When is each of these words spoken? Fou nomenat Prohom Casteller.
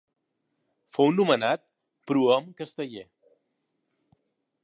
Fou 0.95 1.11
nomenat 1.17 1.61
Prohom 2.11 2.49
Casteller. 2.61 3.07